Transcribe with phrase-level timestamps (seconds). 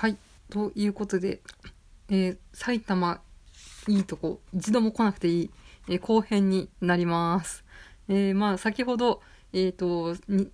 [0.00, 0.16] はい。
[0.48, 1.42] ということで、
[2.08, 3.20] えー、埼玉
[3.86, 5.50] いいとこ、一度も来なくていい、
[5.90, 7.66] えー、後編になります。
[8.08, 9.20] えー、まあ、先ほど、
[9.52, 10.50] えっ、と、魅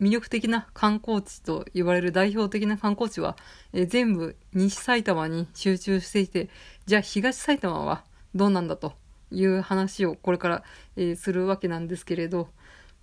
[0.00, 3.36] 力的な観光地と言われる代表的な観光地は、
[3.74, 6.48] えー、全部西埼玉に集中していて、
[6.86, 8.94] じゃあ東埼玉はどうなんだと
[9.30, 10.64] いう話をこれから、
[10.96, 12.48] えー、するわけなんですけれど、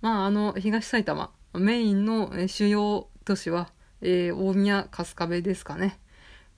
[0.00, 3.70] まあ、あの、東埼玉、メインの、主要都市は、
[4.02, 5.98] えー、大宮、春日部ですかね。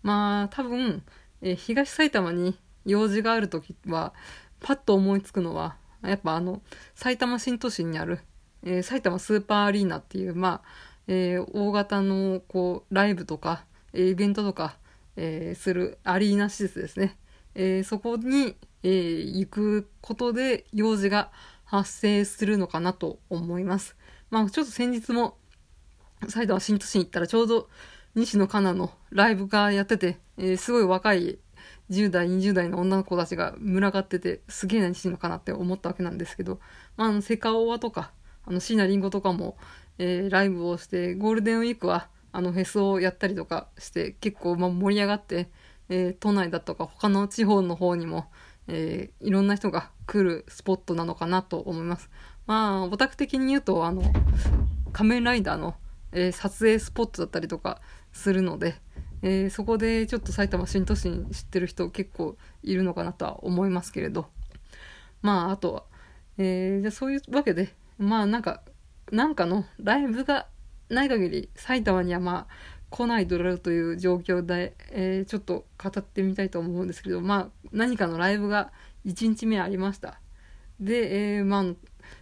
[0.02, 1.02] まあ、多分、
[1.42, 4.15] えー、東埼玉に用事があるときは、
[4.60, 6.62] パッと思いつくのは、やっぱあの、
[6.95, 8.20] 埼玉新都心にある、
[8.62, 10.69] えー、埼玉スーパーアリーナっていう、まあ、
[11.06, 14.77] えー、大型の、こう、ライブとか、イベントとか、
[15.16, 17.16] えー、するアリーナ施設ですね。
[17.55, 21.30] えー、そこに、えー、行くことで用事が
[21.65, 23.96] 発生するのかなと思います。
[24.30, 25.37] まあ、ちょっと先日も、
[26.27, 27.68] 埼玉新都心行ったらちょうど
[28.14, 31.38] 西野カナのライブがやってて、えー、すごい若い
[31.90, 36.60] 10代、20代の女の子たちが群がってて、すげえな西野カナって思ったわけなんですけど、
[36.96, 38.12] まあ、あの、セカオワとか、
[38.45, 39.56] あの、椎名林檎とかも、
[39.98, 45.48] えー、ライブをして、ゴールデンウィークは、あの、フェスをやったりとかして、結構、ま、盛り上がって、
[45.88, 48.30] えー、都内だとか他の地方の方にも、
[48.66, 52.10] えー、いろんな人が来るスポットなのかなと思います。
[52.46, 54.02] まあ、オタク的に言うと、あの、
[54.93, 55.74] 仮面ライダーの、
[56.12, 57.80] えー、撮影スポットだったりとか
[58.12, 58.76] するので、
[59.23, 64.26] えー、そこでちょっと埼玉新都心知ってる人結構いるのかなとは思いますけれど。
[65.20, 65.84] まあ、あとは、
[66.38, 68.62] えー、じゃそういうわけで、まあなんか、
[69.10, 70.47] なんかのライブが
[70.88, 78.70] ない限り埼玉にはまあ来ないだろうという状況で、えー、ちょっと語ってみたいと思うんですけど、まあ何かのライブが
[79.04, 80.20] 1日目ありました。
[80.81, 81.65] で、えー、まあ、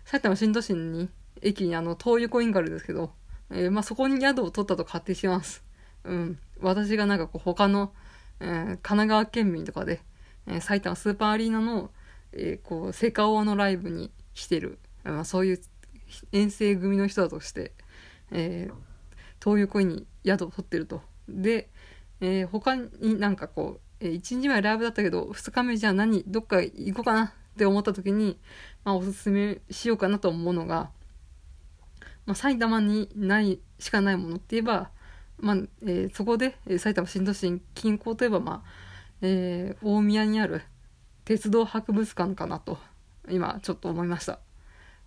[0.05, 1.09] 埼玉新都心に、
[1.43, 3.13] 駅にあの、東横インがあるんですけど、
[3.51, 5.65] えー、まあそこに宿を取ったと仮定します。
[6.05, 6.39] うん。
[6.61, 7.93] 私がなんかこう他の、
[8.41, 10.01] えー、神奈川県民とかで、
[10.47, 11.91] えー、埼玉スーパーアリーナの、
[12.33, 15.61] えー、こう、セカオワのライブに来てる、まあ、そういう
[16.33, 17.73] 遠征組の人だとして、
[18.31, 18.75] えー、
[19.43, 21.03] 東横に宿を取ってると。
[21.29, 21.69] で、
[22.21, 28.39] えー、他になんかこう、えー、1日前ライブだったけど、2日目じゃあ何、どっか行こうかなって思った時に、
[28.85, 30.91] まあおすすめしようかなと思うのが、
[32.27, 34.91] まあ埼玉にない、しかないものって言えば、
[35.39, 38.71] まあ、えー、そこで、埼玉新都心近郊といえば、まあ、
[39.23, 40.63] えー、大宮にある
[41.25, 42.79] 鉄道博物館かなと、
[43.29, 44.41] 今ちょっと思いました。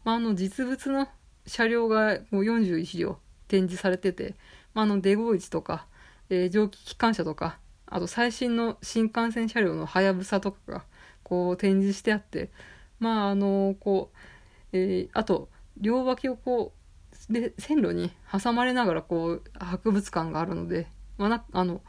[0.03, 1.07] まあ、あの、実物の
[1.45, 4.35] 車両がもう41両展示されてて、
[4.73, 5.87] まあ、あの、デゴイチとか、
[6.29, 10.83] えー、蒸気機関車とか、あと最新の新幹線車両のはやぶさとかが、
[11.23, 12.51] こう展示してあって、
[12.99, 16.78] まあ、あの、こう、えー、あと、両脇をこう、
[17.29, 21.81] で線路に挟まれながらこう博物館があるので、まあ、なあの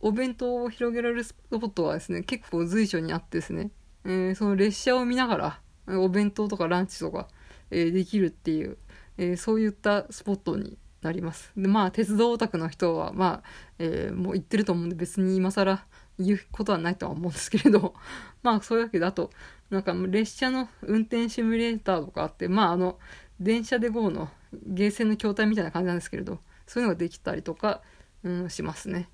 [0.00, 3.70] お弁当を広げられるスポットはですね結構随所にあってですね、
[4.04, 7.28] えー、その列車を見ながらお弁当とかランチとか、
[7.70, 8.76] えー、できるっていう、
[9.16, 11.52] えー、そういったスポットになります。
[11.56, 13.48] でまあ鉄道オタクの人はまあ、
[13.78, 15.84] えもう行ってると思うんで別に今更
[16.18, 17.94] 言うことはないとは思うんですけれど
[18.42, 19.30] まあそういうわけであと
[19.70, 22.98] なんか列車の運転シミュレーターとかあってまああの
[23.40, 27.82] 電車で GO のゲーセンの筐体みたいな感じなんですけれどそういうのができたりとか、
[28.22, 29.08] うん、しますね。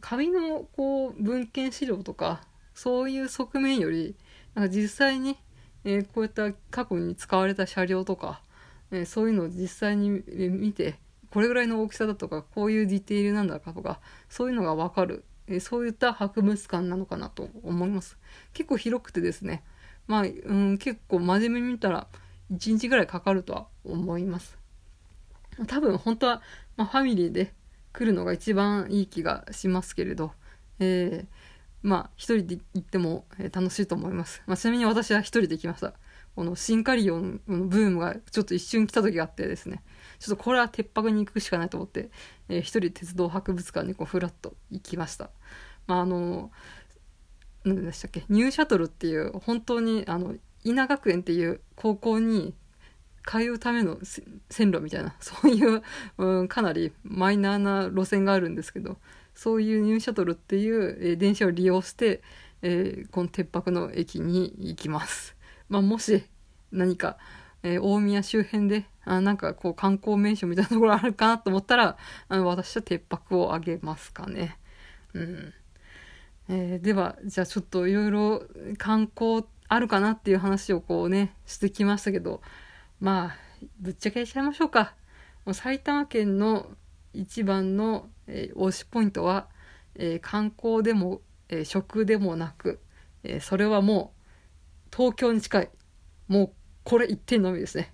[0.00, 2.42] 紙のこう文献資料とか
[2.74, 4.14] そういう側面より
[4.54, 5.36] なんか実際に、
[5.84, 8.42] えー、こういった過去に使われた車両とか、
[8.90, 10.98] えー、そういうのを実際に見て
[11.30, 18.18] これぐらいの大きさだとかこういうディテールなんだかとかそういうのが分かる、えー、そういった博物館なのかなと思います。
[18.52, 19.64] 結構広くてですね。
[20.06, 22.06] まあ、うん、結構真面目に見たら
[22.52, 24.58] 1日ぐらいかかるとは思います
[25.66, 26.42] 多分本当は、
[26.76, 27.52] まあ、ファミリーで
[27.92, 30.32] 来るのが一番いい気がしますけれど、
[30.78, 31.26] えー、
[31.82, 34.42] まあ一人で行っても楽しいと思います。
[34.46, 35.94] まあ、ちなみに私は一人で行きました。
[36.36, 39.82] このシンカリオンのブームがちょっと一瞬来た時があってですね、
[40.20, 42.10] ちょっとこれは鉄泊に行くしかないと思って、
[42.48, 45.30] えー、一人鉄道博物館にこうフラッと行きました。
[45.88, 46.52] まああの、
[47.64, 52.54] 何でしたっけ、ニューシャトルっていう本当にあの、稲学園っていう高校に
[53.28, 53.98] 通うための
[54.48, 55.82] 線路みたいな、 そういう、
[56.16, 58.96] うん、かなりマイナーな路線があるんですけど、
[59.34, 62.22] そういうニューシャトルっていう、えー、電車を利用して、
[62.62, 65.36] えー、この鉄泊の駅に行きます。
[65.68, 66.24] まあ、もし
[66.72, 67.18] 何か、
[67.62, 74.58] えー、大宮周辺で、あなんかこう観光名所みたいなところあるかなと思ったら、あの私は鉄泊をあげますかね。
[75.12, 75.54] うん。
[76.48, 78.42] えー、では、じゃあちょっといろいろ
[78.78, 82.40] 観光あるかなっていう話をこうね、してきましたけど、
[83.00, 83.36] まあ、
[83.80, 84.94] ぶっちゃけしちゃいましょうか。
[85.44, 86.66] もう埼玉県の
[87.12, 89.48] 一番の、えー、推しポイントは、
[89.94, 92.80] えー、観光でも、えー、食でもなく、
[93.24, 94.14] えそれはも
[94.86, 95.70] う東京に近い。
[96.28, 96.52] もう
[96.84, 97.92] これ一点のみですね。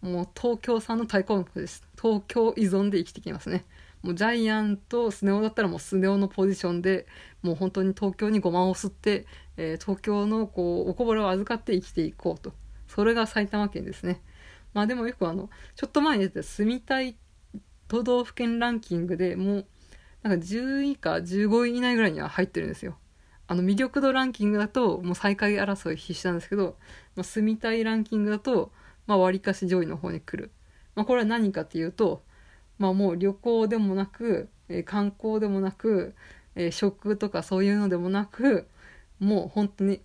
[0.00, 1.86] もう東京産の太鼓のです。
[2.00, 3.64] 東京依存で生きてきますね。
[4.02, 7.06] もうジャイアントスネ夫だったらもうスネ夫のポジションで
[7.42, 9.26] もう本当に東京にごまを吸って、
[9.56, 12.52] えー、東京のこうおこぼれを預かって生きていこうと。
[12.88, 14.20] それが埼玉県ですね。
[14.74, 17.16] まあでもよくあのちょっと前に出て住みたい
[17.88, 19.66] 都道府県ランキングでもう
[20.22, 22.96] なんか10位か15位以内ぐらいには入ってるんですよ。
[23.46, 26.76] あの魅力度ランキングだともう最下位争い必死なんですけど、
[27.16, 28.72] まあ、住みたいランキングだと
[29.06, 30.50] まあ割かし上位の方に来る、
[30.94, 32.22] まあ、これは何かっていうと
[32.82, 36.16] まあもう旅行でもなく、えー、観光でもなく、
[36.56, 38.66] えー、食とかそういうのでもなく
[39.20, 40.00] もう本当に、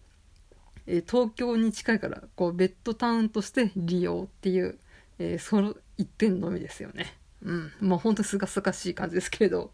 [0.85, 4.77] えー、東京に近いからこうベッドタウンとして利用っていう、
[5.17, 7.17] えー、その一点のみですよね。
[7.41, 9.71] うん、まあ本当すがすがしい感じですけれど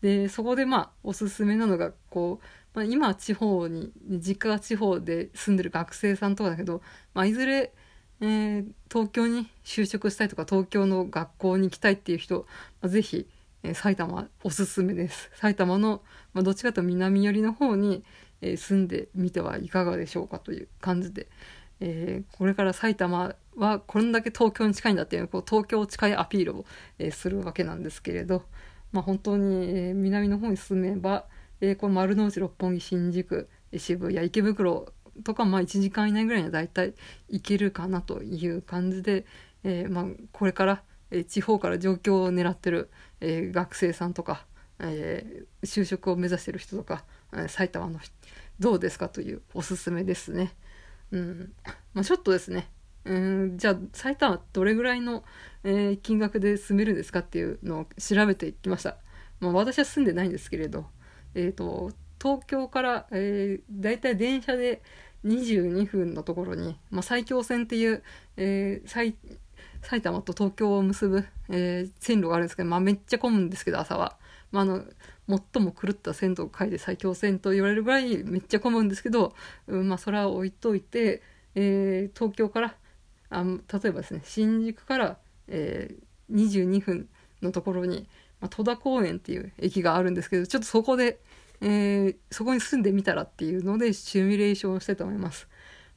[0.00, 6.82] でそこでまあおすすめなのがこう、まあ、今地方に実家が地方で住んでる学生さんとかだけど、
[7.14, 7.72] まあ、いずれ
[8.20, 12.46] えー、東京に就職したいとか東京の学校に行きたいっていう人、
[12.80, 13.28] まあ、ぜひ、
[13.62, 15.30] えー、埼玉おすすめです。
[15.34, 16.02] 埼玉の、
[16.34, 18.02] まあ、どっちかと南寄りの方に、
[18.40, 21.28] えー、住んでみてはいかがでしょうかという感じで、
[21.80, 26.64] え、これから埼玉はこれだけ東京に近いんだっていうこう東京近いアピールを、
[26.98, 28.42] え、するわけなんですけれど、
[28.92, 31.26] まあ、本当に、え、南の方に住めば、
[31.60, 34.92] え、この丸の内六本木新宿渋谷池袋
[35.24, 36.94] とかまあ1時間以内ぐらいには大体
[37.28, 39.26] 行けるかなという感じで、
[39.64, 44.46] えー、まあこれから、え地方から上京を狙ってる、えー、学生さんとか、
[44.78, 48.12] えー、就職を目指してる人とか、えー、埼玉の人
[48.58, 50.54] どうですかというおすすめですね。
[51.10, 51.52] うん
[51.94, 52.70] まあ、ちょっとですね
[53.06, 55.24] うんじゃあ埼玉どれぐらいの、
[55.64, 58.96] えー、金額で住めるんですかっていうのを調べてきました。
[59.40, 60.86] まあ、私は住んでないんですけれど、
[61.34, 64.82] えーと、東京から、えー、だいたい電車で
[65.24, 68.02] 22分のところに、まあ、埼京線っていう、
[68.36, 69.16] えー、埼
[69.82, 74.16] 埼玉と東京を結ぶ、えー、線路があるんですけど、まあ、めっちゃ混むんですけど朝は、
[74.50, 74.84] まあ、あの
[75.28, 79.34] 最も狂った線路を書いて埼京線と言われるぐらいめっちゃ混むんですけど、
[79.66, 81.22] うんまあ、それは置いといて、
[81.54, 82.74] えー、東京から
[83.30, 85.18] あ例えばですね新宿から、
[85.48, 87.08] えー、22分
[87.42, 88.08] のところに、
[88.40, 91.18] まあ、戸田公園っていう駅があるんですけどちょっとそこで
[91.60, 95.48] えー、そこに住んでみたらっていうのでシミュレーションをしてたと思います。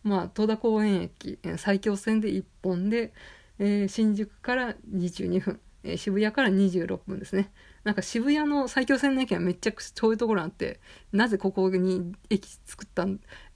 [0.04, 3.14] まあ、戸田公園駅埼京線で1本で、
[3.60, 7.52] えー、新宿から22分、えー、渋谷から26分ですね。
[7.84, 10.80] なんか渋谷の埼京線の駅はめっちゃ遠いところあって
[11.12, 13.08] なぜここに駅作った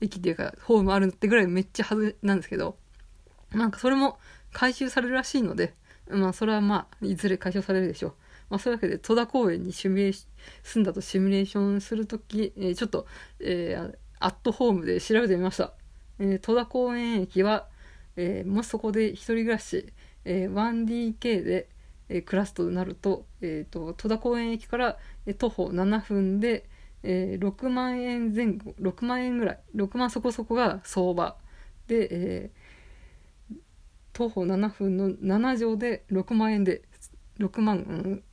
[0.01, 2.77] 駅っていうかホームあるってぐらいめっちゃはずなんですけど
[3.51, 4.17] なんかそれも
[4.51, 5.75] 回収されるらしいので
[6.09, 8.13] まあそれはまあいずれ回収されるでしょう。
[8.49, 10.27] まあ、そういうわけで戸田公園にシミュレーシ
[10.63, 13.07] 住んだとシミュレーションするとき、えー、ちょっと、
[13.39, 15.73] えー、アットホームで調べてみました。
[16.19, 17.67] えー、戸田公園駅は、
[18.15, 19.91] えー、もしそこで一人暮らし、
[20.23, 21.69] えー、1DK で、
[22.09, 26.69] えー、暮らすとなると,、えーと、戸田公園駅から、えー、徒歩7分で、
[27.03, 31.35] えー、6万円前後6万円ぐらい6万そこそこが相場
[31.87, 33.55] で、えー、
[34.13, 36.83] 徒歩7分の7畳で6万円で
[37.39, 38.23] 6万、うん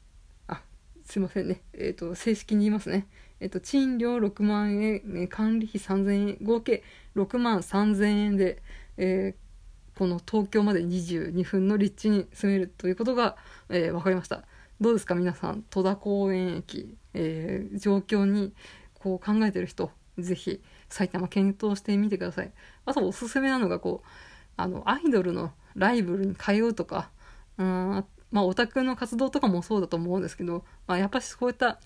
[1.04, 1.62] すいませんね。
[1.74, 3.06] えっ、ー、と、正式に言いますね。
[3.40, 6.82] えっ、ー、と、賃料6万円、管理費3000円、合計
[7.16, 8.62] 6万3000円で、
[8.96, 13.36] えー、この東京まで22分の立地に住めるということが、
[13.68, 14.44] えー、分かりました。
[14.80, 15.14] どうですか？
[15.14, 18.52] 皆さん、戸田公園駅、えー、状況に
[18.94, 22.52] こう考えてる人、ぜひ埼玉検討してみてください。
[22.84, 24.08] あとおすすめなのが、こう、
[24.56, 27.10] あの、アイドルのライブに通うとか、
[27.58, 31.78] うんまあオタクの活動とかもそうだと思うんですけど、まあ、やっぱりそういった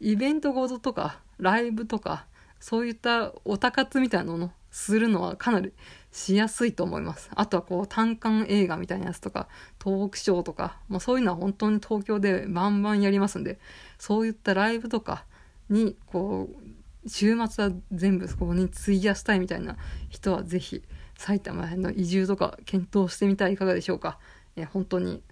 [0.00, 2.26] イベントごととかライブとか
[2.58, 5.72] そういったオタ活みたいなのをするのはかなり
[6.12, 7.30] しやすいと思います。
[7.34, 13.58] あとはこう単館映画みたいなやつとかトークショーとか、まあ、そういうのは本当に東京でバンバンやりますんで
[13.98, 15.24] そういったライブとか
[15.68, 19.76] にこう週末は全部そこに費やしたいみたいな
[20.08, 20.82] 人はぜひ
[21.16, 24.18] 埼玉への移住とか検討してみてはいかがでしょうか。
[24.56, 25.22] え本当に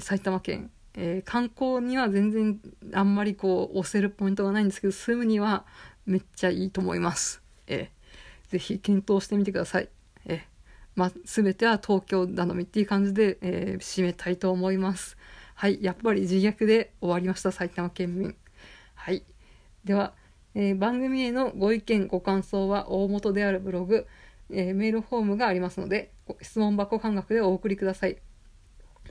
[0.00, 2.60] 埼玉県、えー、観光には全然
[2.92, 5.64] あんまりこう押せるポイントがないんですけど住むには
[6.06, 7.42] めっちゃいいと思います。
[7.66, 9.88] えー、ぜひ検討してみてください。
[10.26, 10.40] えー、
[10.96, 15.16] ま、全ては東京頼みっていう感じで、えー、締めたいと思います。
[15.54, 18.34] はい、やっぱり自虐で終わりました、埼玉県民。
[18.94, 19.24] はい。
[19.84, 20.12] では、
[20.54, 24.06] えー、番組へのご意見、ご感想は大元であるブログ、
[24.50, 28.18] えー、メールフォームがありますので、質問箱感覚でお送りください。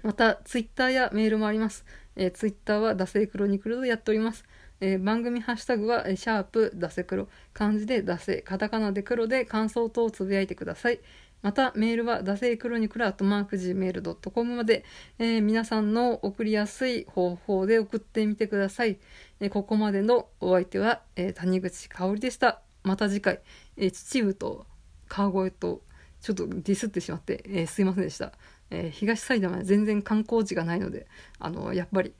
[0.04, 1.86] また、ツイッターやメールもあります。
[2.16, 4.44] えー、ツイッターはダセクロニクルとやっております。
[4.82, 11.00] えー番組ハッシュタグは、えーシャープダセ黒、漢字でダセ、カタカナで黒で感想等をつぶやいてください。
[11.44, 14.84] また、メールは、ダセイクロニクルアットマーク Gmail.com まで、
[15.20, 19.00] えー皆さんの送りやすい方法で送ってみてください。
[19.40, 22.62] えーここまでのお相手は、えー谷口香織でした。
[22.84, 23.40] また次回、
[23.78, 24.66] えー秩父と
[25.08, 25.84] 川越と、
[26.22, 28.34] ちょっとディスってしまって、えーすいませんでした。
[28.70, 31.08] えー東埼玉は全然観光地がないので、
[31.40, 32.14] あの、やっぱり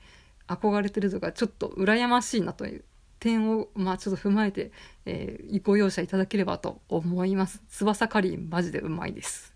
[0.48, 2.84] 憧れてるとか、ちょっと羨ましいなという
[3.20, 4.72] 点を、まあちょっと踏まえて、
[5.06, 7.62] えーご容赦いただければと思います。
[7.68, 9.51] 翼かりんマジでうまいです。